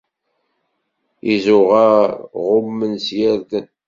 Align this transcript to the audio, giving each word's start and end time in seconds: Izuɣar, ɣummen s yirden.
Izuɣar, 1.33 2.09
ɣummen 2.47 2.93
s 3.05 3.07
yirden. 3.17 3.67